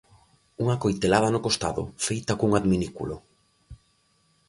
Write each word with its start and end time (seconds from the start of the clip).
Unha 0.63 0.79
coitelada 0.83 1.33
no 1.33 1.43
costado, 1.47 1.83
feita 2.05 2.37
cun 2.39 2.51
adminículo... 2.59 3.15